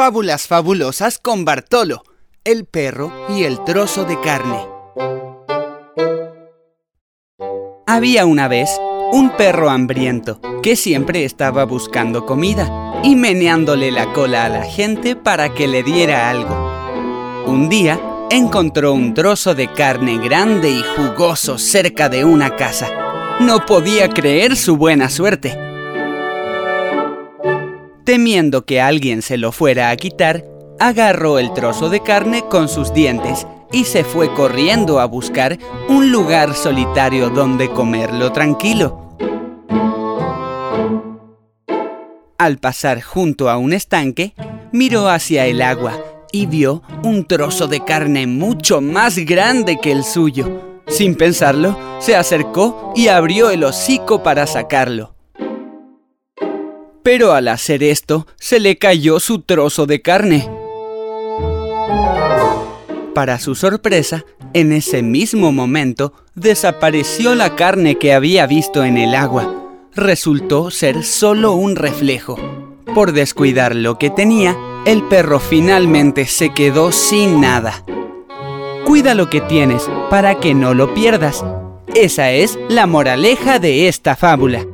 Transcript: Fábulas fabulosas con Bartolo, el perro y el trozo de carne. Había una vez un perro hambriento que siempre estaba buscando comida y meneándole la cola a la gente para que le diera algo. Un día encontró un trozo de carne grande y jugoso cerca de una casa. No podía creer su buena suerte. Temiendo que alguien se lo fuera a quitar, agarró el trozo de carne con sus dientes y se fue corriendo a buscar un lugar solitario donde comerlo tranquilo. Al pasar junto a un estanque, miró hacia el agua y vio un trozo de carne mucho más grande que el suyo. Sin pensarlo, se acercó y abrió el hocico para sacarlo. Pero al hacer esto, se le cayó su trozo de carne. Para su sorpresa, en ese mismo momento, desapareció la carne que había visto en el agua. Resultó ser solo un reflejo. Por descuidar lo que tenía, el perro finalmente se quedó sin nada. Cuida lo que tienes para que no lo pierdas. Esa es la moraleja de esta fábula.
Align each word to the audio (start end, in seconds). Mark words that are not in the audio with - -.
Fábulas 0.00 0.46
fabulosas 0.46 1.18
con 1.18 1.44
Bartolo, 1.44 2.04
el 2.44 2.64
perro 2.64 3.12
y 3.28 3.44
el 3.44 3.62
trozo 3.64 4.06
de 4.06 4.18
carne. 4.18 4.58
Había 7.86 8.24
una 8.24 8.48
vez 8.48 8.70
un 9.12 9.28
perro 9.36 9.68
hambriento 9.68 10.40
que 10.62 10.74
siempre 10.74 11.26
estaba 11.26 11.64
buscando 11.64 12.24
comida 12.24 13.02
y 13.04 13.14
meneándole 13.14 13.90
la 13.90 14.10
cola 14.14 14.46
a 14.46 14.48
la 14.48 14.62
gente 14.64 15.16
para 15.16 15.52
que 15.52 15.68
le 15.68 15.82
diera 15.82 16.30
algo. 16.30 17.44
Un 17.46 17.68
día 17.68 18.00
encontró 18.30 18.94
un 18.94 19.12
trozo 19.12 19.54
de 19.54 19.70
carne 19.70 20.16
grande 20.16 20.70
y 20.70 20.82
jugoso 20.96 21.58
cerca 21.58 22.08
de 22.08 22.24
una 22.24 22.56
casa. 22.56 22.88
No 23.40 23.66
podía 23.66 24.08
creer 24.08 24.56
su 24.56 24.78
buena 24.78 25.10
suerte. 25.10 25.69
Temiendo 28.10 28.64
que 28.64 28.80
alguien 28.80 29.22
se 29.22 29.38
lo 29.38 29.52
fuera 29.52 29.90
a 29.90 29.96
quitar, 29.96 30.44
agarró 30.80 31.38
el 31.38 31.52
trozo 31.52 31.90
de 31.90 32.00
carne 32.00 32.42
con 32.42 32.68
sus 32.68 32.92
dientes 32.92 33.46
y 33.70 33.84
se 33.84 34.02
fue 34.02 34.34
corriendo 34.34 34.98
a 34.98 35.04
buscar 35.04 35.60
un 35.88 36.10
lugar 36.10 36.56
solitario 36.56 37.30
donde 37.30 37.70
comerlo 37.70 38.32
tranquilo. 38.32 39.16
Al 42.36 42.58
pasar 42.58 43.00
junto 43.00 43.48
a 43.48 43.58
un 43.58 43.72
estanque, 43.72 44.34
miró 44.72 45.08
hacia 45.08 45.46
el 45.46 45.62
agua 45.62 45.96
y 46.32 46.46
vio 46.46 46.82
un 47.04 47.24
trozo 47.26 47.68
de 47.68 47.84
carne 47.84 48.26
mucho 48.26 48.80
más 48.80 49.18
grande 49.18 49.78
que 49.80 49.92
el 49.92 50.02
suyo. 50.02 50.80
Sin 50.88 51.14
pensarlo, 51.14 51.78
se 52.00 52.16
acercó 52.16 52.92
y 52.96 53.06
abrió 53.06 53.50
el 53.50 53.62
hocico 53.62 54.24
para 54.24 54.48
sacarlo. 54.48 55.14
Pero 57.02 57.32
al 57.32 57.48
hacer 57.48 57.82
esto, 57.82 58.26
se 58.36 58.60
le 58.60 58.76
cayó 58.76 59.20
su 59.20 59.40
trozo 59.40 59.86
de 59.86 60.02
carne. 60.02 60.48
Para 63.14 63.38
su 63.38 63.54
sorpresa, 63.54 64.24
en 64.54 64.72
ese 64.72 65.02
mismo 65.02 65.52
momento, 65.52 66.12
desapareció 66.34 67.34
la 67.34 67.56
carne 67.56 67.96
que 67.96 68.12
había 68.12 68.46
visto 68.46 68.84
en 68.84 68.96
el 68.98 69.14
agua. 69.14 69.54
Resultó 69.94 70.70
ser 70.70 71.02
solo 71.04 71.52
un 71.52 71.76
reflejo. 71.76 72.36
Por 72.94 73.12
descuidar 73.12 73.74
lo 73.74 73.98
que 73.98 74.10
tenía, 74.10 74.56
el 74.86 75.02
perro 75.04 75.40
finalmente 75.40 76.26
se 76.26 76.52
quedó 76.52 76.92
sin 76.92 77.40
nada. 77.40 77.84
Cuida 78.84 79.14
lo 79.14 79.30
que 79.30 79.40
tienes 79.40 79.88
para 80.08 80.40
que 80.40 80.54
no 80.54 80.74
lo 80.74 80.94
pierdas. 80.94 81.44
Esa 81.94 82.32
es 82.32 82.58
la 82.68 82.86
moraleja 82.86 83.58
de 83.58 83.88
esta 83.88 84.16
fábula. 84.16 84.66